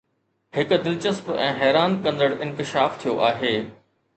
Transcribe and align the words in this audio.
هڪ 0.57 0.71
دلچسپ 0.85 1.29
۽ 1.33 1.51
حيران 1.59 1.99
ڪندڙ 2.07 2.31
انڪشاف 2.47 2.99
ٿيو 3.05 3.15
آهي 3.31 3.57